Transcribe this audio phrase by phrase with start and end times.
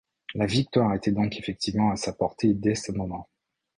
[0.33, 3.29] La victoire était donc effectivement à sa portée dés ce moment.